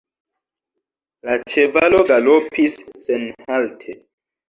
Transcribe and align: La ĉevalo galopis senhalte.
La 1.27 1.35
ĉevalo 1.53 2.01
galopis 2.09 2.83
senhalte. 3.11 4.01